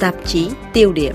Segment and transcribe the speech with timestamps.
[0.00, 1.14] Tạp chí tiêu điểm.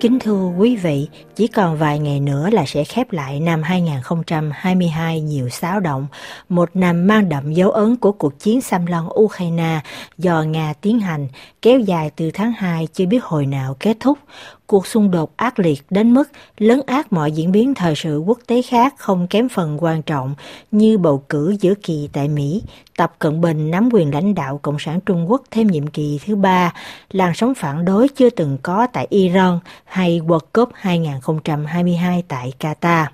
[0.00, 1.08] Kính thưa quý vị,
[1.42, 6.06] chỉ còn vài ngày nữa là sẽ khép lại năm 2022 nhiều xáo động,
[6.48, 9.80] một năm mang đậm dấu ấn của cuộc chiến xâm lăng Ukraine
[10.18, 11.28] do Nga tiến hành,
[11.62, 14.18] kéo dài từ tháng 2 chưa biết hồi nào kết thúc.
[14.66, 18.38] Cuộc xung đột ác liệt đến mức lấn át mọi diễn biến thời sự quốc
[18.46, 20.34] tế khác không kém phần quan trọng
[20.70, 22.62] như bầu cử giữa kỳ tại Mỹ,
[22.96, 26.36] Tập Cận Bình nắm quyền lãnh đạo Cộng sản Trung Quốc thêm nhiệm kỳ thứ
[26.36, 26.72] ba,
[27.10, 32.52] làn sóng phản đối chưa từng có tại Iran hay World Cup 2022 2022 tại
[32.58, 33.06] Qatar.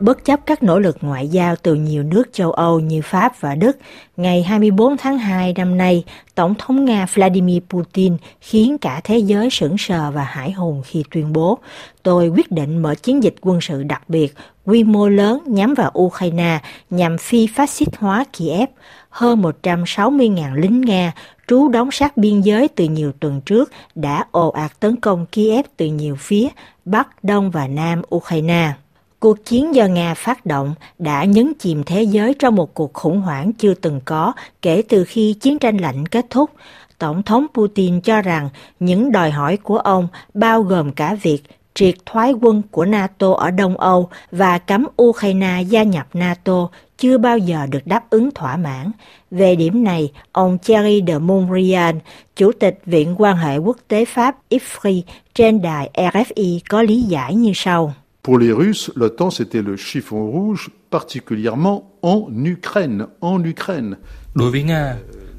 [0.00, 3.54] Bất chấp các nỗ lực ngoại giao từ nhiều nước châu Âu như Pháp và
[3.54, 3.78] Đức,
[4.16, 9.50] ngày 24 tháng 2 năm nay, Tổng thống Nga Vladimir Putin khiến cả thế giới
[9.50, 11.58] sững sờ và hải hùng khi tuyên bố
[12.02, 15.90] tôi quyết định mở chiến dịch quân sự đặc biệt quy mô lớn nhắm vào
[15.98, 16.58] Ukraine
[16.90, 18.68] nhằm phi phát xít hóa Kiev.
[19.10, 21.12] Hơn 160.000 lính Nga
[21.48, 25.66] trú đóng sát biên giới từ nhiều tuần trước đã ồ ạt tấn công Kiev
[25.76, 26.48] từ nhiều phía,
[26.84, 28.72] Bắc, Đông và Nam Ukraine.
[29.20, 33.20] Cuộc chiến do Nga phát động đã nhấn chìm thế giới trong một cuộc khủng
[33.20, 34.32] hoảng chưa từng có
[34.62, 36.50] kể từ khi chiến tranh lạnh kết thúc.
[36.98, 38.48] Tổng thống Putin cho rằng
[38.80, 41.42] những đòi hỏi của ông bao gồm cả việc
[41.74, 46.68] triệt thoái quân của NATO ở Đông Âu và cấm Ukraine gia nhập NATO
[46.98, 48.90] chưa bao giờ được đáp ứng thỏa mãn.
[49.30, 51.96] Về điểm này, ông Thierry de Montbriand,
[52.36, 55.02] Chủ tịch Viện quan hệ quốc tế Pháp IFRI
[55.34, 57.94] trên đài RFI có lý giải như sau.
[58.24, 63.04] Pour les Russes, l'OTAN, c'était le chiffon rouge, particulièrement en Ukraine.
[63.20, 63.96] En Ukraine.
[64.34, 64.96] Đối với Nga,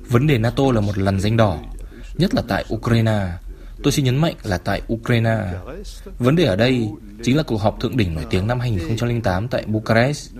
[0.10, 1.58] vấn đề NATO là một lằn danh đỏ,
[2.18, 3.28] nhất là tại Ukraine.
[3.84, 5.38] Tôi xin nhấn mạnh là tại Ukraine.
[6.20, 6.90] Vấn đề ở đây
[7.24, 10.32] chính là cuộc họp thượng đỉnh nổi tiếng năm 2008 tại Bucharest.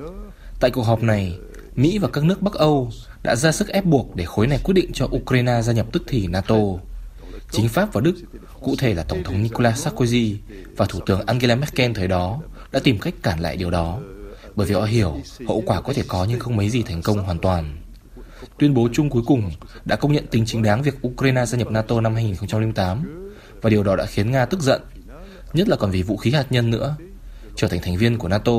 [0.60, 1.40] Tại cuộc họp này,
[1.76, 2.92] Mỹ và các nước Bắc Âu
[3.24, 6.04] đã ra sức ép buộc để khối này quyết định cho Ukraine gia nhập tức
[6.08, 6.56] thì NATO.
[7.52, 8.16] Chính Pháp và Đức,
[8.62, 10.36] cụ thể là Tổng thống Nicolas Sarkozy
[10.78, 12.42] và Thủ tướng Angela Merkel thời đó,
[12.72, 14.00] đã tìm cách cản lại điều đó,
[14.56, 15.18] bởi vì họ hiểu
[15.48, 17.78] hậu quả có thể có nhưng không mấy gì thành công hoàn toàn.
[18.58, 19.52] Tuyên bố chung cuối cùng
[19.86, 23.32] đã công nhận tính chính đáng việc Ukraine gia nhập NATO năm 2008,
[23.62, 24.82] và điều đó đã khiến Nga tức giận,
[25.54, 26.96] nhất là còn vì vũ khí hạt nhân nữa.
[27.56, 28.54] Trở thành thành viên của NATO,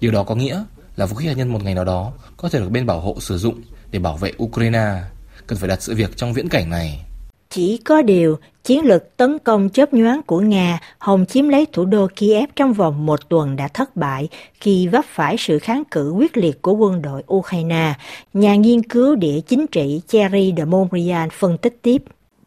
[0.00, 0.64] điều đó có nghĩa
[0.96, 3.16] là vũ khí hạt nhân một ngày nào đó có thể được bên bảo hộ
[3.20, 5.00] sử dụng để bảo vệ Ukraine.
[5.46, 7.04] Cần phải đặt sự việc trong viễn cảnh này.
[7.50, 11.84] Chỉ có điều, chiến lược tấn công chớp nhoáng của Nga hòng chiếm lấy thủ
[11.84, 14.28] đô Kiev trong vòng một tuần đã thất bại
[14.60, 17.94] khi vấp phải sự kháng cự quyết liệt của quân đội Ukraine.
[18.34, 22.02] Nhà nghiên cứu địa chính trị Thierry de Montbriand phân tích tiếp.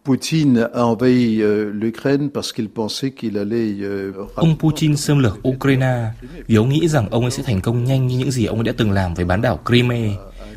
[0.06, 5.48] Poutine a envahi euh, l'Ukraine parce qu'il pensait qu'il allait euh, Ông Putin xâm lược
[5.48, 6.12] Ukraine
[6.48, 8.64] vì ông nghĩ rằng ông ấy sẽ thành công nhanh như những gì ông ấy
[8.64, 10.10] đã từng làm với bán đảo Crimea.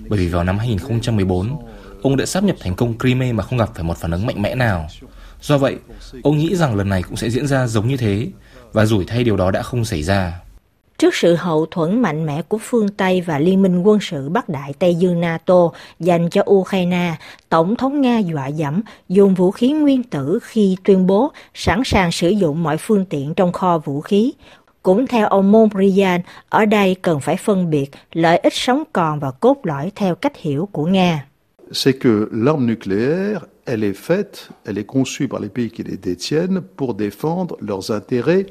[0.08, 1.56] Bởi vì vào năm 2014,
[2.02, 4.42] ông đã sắp nhập thành công Crimea mà không gặp phải một phản ứng mạnh
[4.42, 4.88] mẽ nào.
[5.40, 5.76] Do vậy,
[6.22, 8.28] ông nghĩ rằng lần này cũng sẽ diễn ra giống như thế,
[8.72, 10.40] và rủi thay điều đó đã không xảy ra.
[10.98, 14.48] Trước sự hậu thuẫn mạnh mẽ của phương Tây và Liên minh quân sự Bắc
[14.48, 15.70] Đại Tây Dương NATO
[16.00, 17.14] dành cho Ukraine,
[17.48, 22.12] Tổng thống Nga dọa dẫm dùng vũ khí nguyên tử khi tuyên bố sẵn sàng
[22.12, 24.32] sử dụng mọi phương tiện trong kho vũ khí.
[24.82, 29.30] Cũng theo ông Montbriand, ở đây cần phải phân biệt lợi ích sống còn và
[29.30, 31.24] cốt lõi theo cách hiểu của Nga.
[31.72, 35.98] C'est que l'arme nucléaire, elle est faite, elle est conçue par les pays qui les
[36.02, 38.44] détiennent pour défendre leurs intérêts.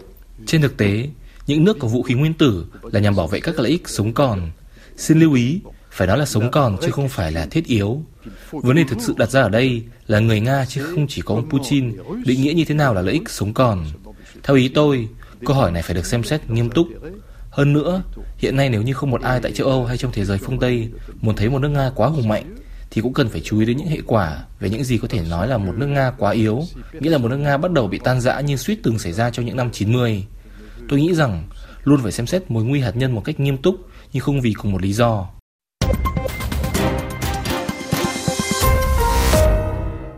[0.45, 1.09] Trên thực tế,
[1.47, 4.13] những nước có vũ khí nguyên tử là nhằm bảo vệ các lợi ích sống
[4.13, 4.51] còn.
[4.97, 5.59] Xin lưu ý,
[5.91, 8.01] phải nói là sống còn chứ không phải là thiết yếu.
[8.51, 11.35] Vấn đề thực sự đặt ra ở đây là người Nga chứ không chỉ có
[11.35, 11.93] ông Putin
[12.25, 13.85] định nghĩa như thế nào là lợi ích sống còn.
[14.43, 15.07] Theo ý tôi,
[15.45, 16.87] câu hỏi này phải được xem xét nghiêm túc.
[17.49, 18.03] Hơn nữa,
[18.37, 20.59] hiện nay nếu như không một ai tại châu Âu hay trong thế giới phương
[20.59, 20.89] Tây
[21.21, 22.55] muốn thấy một nước Nga quá hùng mạnh,
[22.91, 25.21] thì cũng cần phải chú ý đến những hệ quả về những gì có thể
[25.29, 27.99] nói là một nước Nga quá yếu, nghĩa là một nước Nga bắt đầu bị
[28.03, 30.23] tan rã như suýt từng xảy ra trong những năm 90.
[30.89, 31.43] Tôi nghĩ rằng
[31.83, 33.75] luôn phải xem xét mối nguy hạt nhân một cách nghiêm túc
[34.13, 35.27] nhưng không vì cùng một lý do.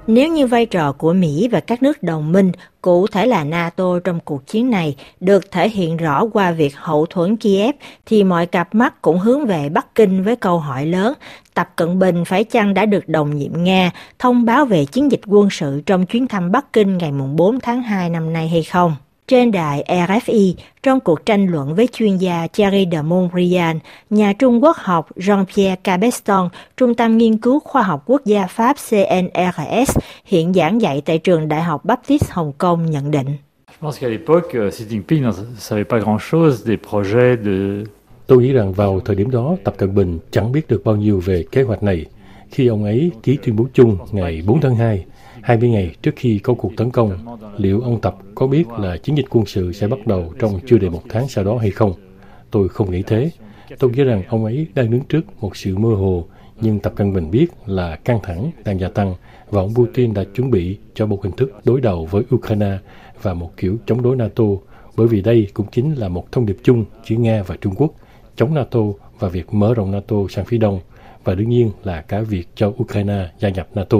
[0.07, 2.51] Nếu như vai trò của Mỹ và các nước đồng minh,
[2.81, 7.05] cụ thể là NATO trong cuộc chiến này, được thể hiện rõ qua việc hậu
[7.05, 7.75] thuẫn Kiev,
[8.05, 11.13] thì mọi cặp mắt cũng hướng về Bắc Kinh với câu hỏi lớn,
[11.53, 15.21] Tập Cận Bình phải chăng đã được đồng nhiệm Nga thông báo về chiến dịch
[15.25, 18.95] quân sự trong chuyến thăm Bắc Kinh ngày 4 tháng 2 năm nay hay không?
[19.29, 20.53] Trên đài RFI,
[20.83, 23.77] trong cuộc tranh luận với chuyên gia Thierry de Montbriand,
[24.09, 28.75] nhà Trung Quốc học Jean-Pierre Cabeston, Trung tâm Nghiên cứu Khoa học Quốc gia Pháp
[28.89, 33.27] CNRS, hiện giảng dạy tại trường Đại học Baptiste Hồng Kông nhận định.
[36.65, 37.83] De
[38.27, 41.19] Tôi nghĩ rằng vào thời điểm đó, Tập Cận Bình chẳng biết được bao nhiêu
[41.25, 42.05] về kế hoạch này.
[42.51, 45.05] Khi ông ấy ký tuyên bố chung ngày 4 tháng 2,
[45.43, 49.17] 20 ngày trước khi có cuộc tấn công, liệu ông Tập có biết là chiến
[49.17, 51.93] dịch quân sự sẽ bắt đầu trong chưa đầy một tháng sau đó hay không?
[52.51, 53.31] Tôi không nghĩ thế.
[53.79, 56.25] Tôi nghĩ rằng ông ấy đang đứng trước một sự mơ hồ,
[56.61, 59.15] nhưng Tập Cận Bình biết là căng thẳng đang gia tăng
[59.49, 62.77] và ông Putin đã chuẩn bị cho một hình thức đối đầu với Ukraine
[63.21, 64.43] và một kiểu chống đối NATO,
[64.95, 67.93] bởi vì đây cũng chính là một thông điệp chung giữa Nga và Trung Quốc,
[68.35, 68.79] chống NATO
[69.19, 70.79] và việc mở rộng NATO sang phía đông,
[71.23, 73.97] và đương nhiên là cả việc cho Ukraine gia nhập NATO.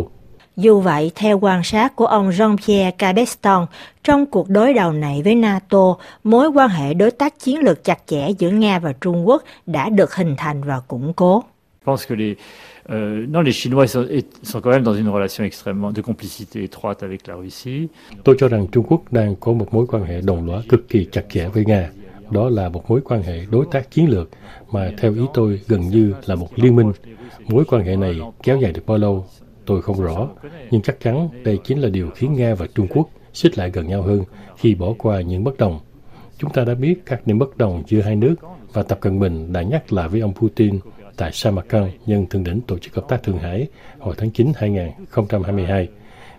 [0.62, 3.66] Dù vậy, theo quan sát của ông Jean-Pierre Cabeston,
[4.04, 8.00] trong cuộc đối đầu này với NATO, mối quan hệ đối tác chiến lược chặt
[8.08, 11.44] chẽ giữa Nga và Trung Quốc đã được hình thành và củng cố.
[12.92, 14.08] Euh, non, les Chinois sont,
[14.44, 17.88] sont quand même dans une relation extrêmement de complicité étroite avec la Russie.
[18.24, 21.08] Tôi cho rằng Trung Quốc đang có một mối quan hệ đồng lõa cực kỳ
[21.12, 21.90] chặt chẽ với Nga.
[22.32, 24.30] Đó là một mối quan hệ đối tác chiến lược
[24.72, 26.92] mà theo ý tôi gần như là một liên minh.
[27.48, 29.26] Mối quan hệ này kéo dài được bao lâu
[29.70, 30.28] tôi không rõ,
[30.72, 33.88] nhưng chắc chắn đây chính là điều khiến Nga và Trung Quốc xích lại gần
[33.88, 34.24] nhau hơn
[34.58, 35.80] khi bỏ qua những bất đồng.
[36.38, 38.36] Chúng ta đã biết các điểm bất đồng giữa hai nước
[38.74, 40.80] và Tập Cận Bình đã nhắc lại với ông Putin
[41.18, 43.68] tại Samarkand nhân thượng đỉnh Tổ chức Hợp tác Thượng Hải
[44.00, 45.88] hồi tháng 9 2022.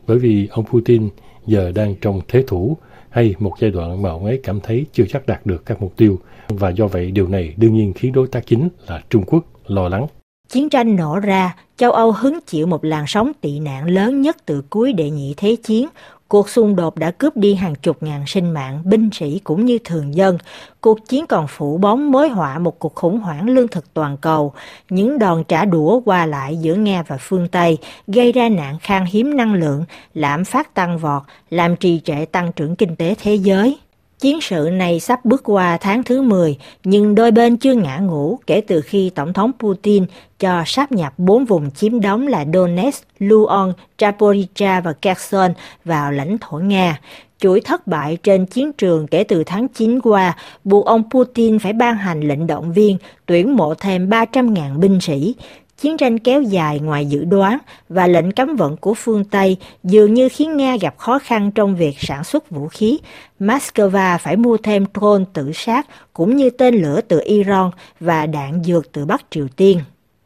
[0.07, 1.09] Bởi vì ông Putin
[1.47, 2.77] giờ đang trong thế thủ
[3.11, 5.97] hay một giai đoạn mà ông ấy cảm thấy chưa chắc đạt được các mục
[5.97, 6.19] tiêu
[6.49, 9.89] và do vậy điều này đương nhiên khiến đối tác chính là Trung Quốc lo
[9.89, 10.07] lắng.
[10.49, 14.37] Chiến tranh nổ ra, châu Âu hứng chịu một làn sóng tị nạn lớn nhất
[14.47, 15.89] từ cuối đệ nhị thế chiến.
[16.29, 19.79] Cuộc xung đột đã cướp đi hàng chục ngàn sinh mạng, binh sĩ cũng như
[19.85, 20.39] thường dân.
[20.81, 24.53] Cuộc chiến còn phủ bóng mối họa một cuộc khủng hoảng lương thực toàn cầu.
[24.91, 29.05] Những đòn trả đũa qua lại giữa Nga và phương Tây gây ra nạn khan
[29.05, 29.85] hiếm năng lượng,
[30.15, 33.79] lạm phát tăng vọt, làm trì trệ tăng trưởng kinh tế thế giới.
[34.21, 38.39] Chiến sự này sắp bước qua tháng thứ 10, nhưng đôi bên chưa ngã ngủ
[38.47, 40.05] kể từ khi Tổng thống Putin
[40.39, 45.53] cho sáp nhập bốn vùng chiếm đóng là Donetsk, Luhansk, Zaporizhia và Kherson
[45.85, 47.01] vào lãnh thổ Nga.
[47.39, 51.73] Chuỗi thất bại trên chiến trường kể từ tháng 9 qua buộc ông Putin phải
[51.73, 52.97] ban hành lệnh động viên
[53.27, 55.35] tuyển mộ thêm 300.000 binh sĩ.
[55.81, 60.15] Chiến tranh kéo dài ngoài dự đoán và lệnh cấm vận của phương Tây dường
[60.15, 62.99] như khiến Nga gặp khó khăn trong việc sản xuất vũ khí.
[63.41, 68.63] Moscow phải mua thêm drone tự sát cũng như tên lửa từ Iran và đạn
[68.65, 69.81] dược từ Bắc Triều Tiên.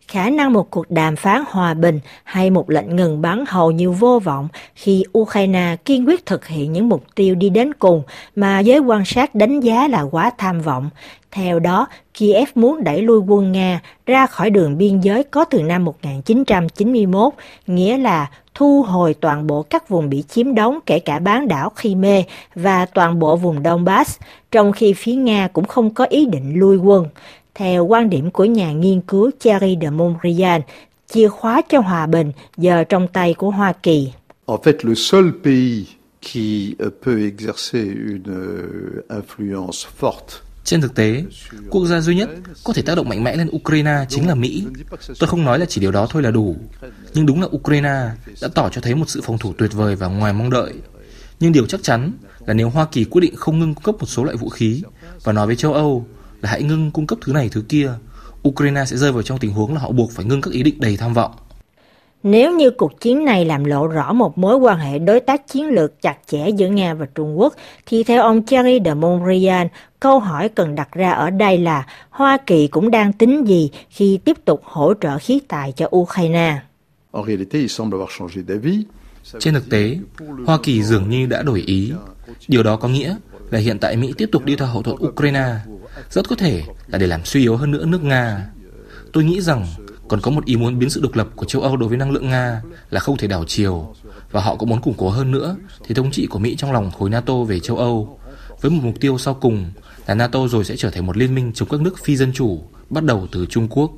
[0.08, 3.90] Khả năng một cuộc đàm phán hòa bình hay một lệnh ngừng bắn hầu như
[3.90, 8.02] vô vọng khi Ukraine kiên quyết thực hiện những mục tiêu đi đến cùng
[8.36, 10.90] mà giới quan sát đánh giá là quá tham vọng.
[11.30, 15.62] Theo đó, Kiev muốn đẩy lui quân Nga ra khỏi đường biên giới có từ
[15.62, 17.34] năm 1991,
[17.66, 21.72] nghĩa là thu hồi toàn bộ các vùng bị chiếm đóng kể cả bán đảo
[21.80, 22.22] Crimea
[22.54, 26.76] và toàn bộ vùng Donbass, trong khi phía Nga cũng không có ý định lui
[26.76, 27.06] quân.
[27.54, 30.60] Theo quan điểm của nhà nghiên cứu Thierry de Montbrial,
[31.12, 34.12] chìa khóa cho hòa bình giờ trong tay của Hoa Kỳ.
[34.46, 35.84] En fait, le seul pays
[36.32, 41.22] qui euh, peut exercer une euh, influence forte trên thực tế,
[41.70, 42.30] quốc gia duy nhất
[42.64, 44.66] có thể tác động mạnh mẽ lên Ukraine chính là Mỹ.
[45.18, 46.56] Tôi không nói là chỉ điều đó thôi là đủ,
[47.14, 48.10] nhưng đúng là Ukraine
[48.42, 50.72] đã tỏ cho thấy một sự phòng thủ tuyệt vời và ngoài mong đợi.
[51.40, 52.12] Nhưng điều chắc chắn
[52.46, 54.82] là nếu Hoa Kỳ quyết định không ngưng cung cấp một số loại vũ khí
[55.24, 56.06] và nói với châu Âu
[56.44, 57.92] là hãy ngưng cung cấp thứ này thứ kia,
[58.48, 60.74] Ukraine sẽ rơi vào trong tình huống là họ buộc phải ngưng các ý định
[60.78, 61.30] đầy tham vọng.
[62.22, 65.66] Nếu như cuộc chiến này làm lộ rõ một mối quan hệ đối tác chiến
[65.68, 67.54] lược chặt chẽ giữa Nga và Trung Quốc,
[67.86, 69.66] thì theo ông Thierry de Montbrial,
[70.00, 74.18] câu hỏi cần đặt ra ở đây là Hoa Kỳ cũng đang tính gì khi
[74.24, 76.60] tiếp tục hỗ trợ khí tài cho Ukraine?
[79.38, 79.98] Trên thực tế,
[80.46, 81.92] Hoa Kỳ dường như đã đổi ý.
[82.48, 83.16] Điều đó có nghĩa
[83.50, 85.56] là hiện tại Mỹ tiếp tục đi theo hậu thuẫn Ukraine,
[86.10, 88.50] rất có thể là để làm suy yếu hơn nữa nước Nga.
[89.12, 89.66] Tôi nghĩ rằng
[90.08, 92.10] còn có một ý muốn biến sự độc lập của châu Âu đối với năng
[92.10, 93.94] lượng Nga là không thể đảo chiều
[94.30, 96.90] và họ cũng muốn củng cố hơn nữa thì thống trị của Mỹ trong lòng
[96.90, 98.18] khối NATO về châu Âu
[98.60, 99.70] với một mục tiêu sau cùng
[100.06, 102.62] là NATO rồi sẽ trở thành một liên minh chống các nước phi dân chủ
[102.90, 103.92] bắt đầu từ Trung Quốc.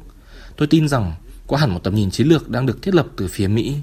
[0.56, 1.12] Tôi tin rằng
[1.47, 3.76] có hẳn một tầm nhìn chiến lược đang được thiết lập từ phía Mỹ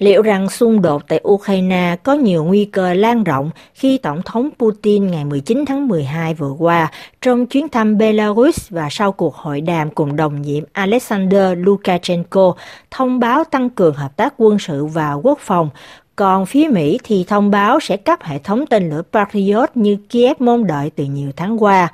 [0.00, 4.48] liệu rằng xung đột tại Ukraine có nhiều nguy cơ lan rộng khi Tổng thống
[4.58, 6.90] Putin ngày 19 tháng 12 vừa qua
[7.20, 12.54] trong chuyến thăm Belarus và sau cuộc hội đàm cùng đồng nhiệm Alexander Lukashenko
[12.90, 15.70] thông báo tăng cường hợp tác quân sự và quốc phòng,
[16.16, 20.36] còn phía Mỹ thì thông báo sẽ cấp hệ thống tên lửa Patriot như Kiev
[20.38, 21.88] mong đợi từ nhiều tháng qua.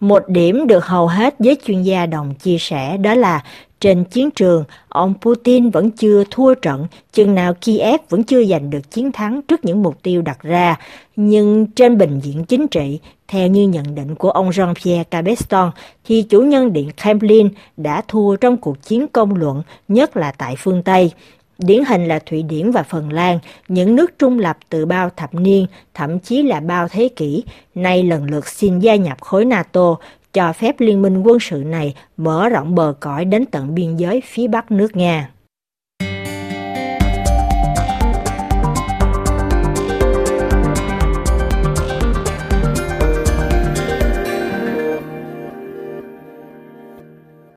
[0.00, 3.42] Một điểm được hầu hết giới chuyên gia đồng chia sẻ đó là
[3.80, 8.70] trên chiến trường, ông Putin vẫn chưa thua trận, chừng nào Kiev vẫn chưa giành
[8.70, 10.76] được chiến thắng trước những mục tiêu đặt ra.
[11.16, 15.70] Nhưng trên bình diện chính trị, theo như nhận định của ông Jean-Pierre Cabeston,
[16.04, 20.54] thì chủ nhân Điện Kremlin đã thua trong cuộc chiến công luận, nhất là tại
[20.58, 21.12] phương Tây.
[21.58, 25.34] Điển hình là Thụy Điển và Phần Lan, những nước trung lập từ bao thập
[25.34, 29.96] niên, thậm chí là bao thế kỷ, nay lần lượt xin gia nhập khối NATO,
[30.36, 34.22] cho phép liên minh quân sự này mở rộng bờ cõi đến tận biên giới
[34.24, 35.28] phía bắc nước Nga.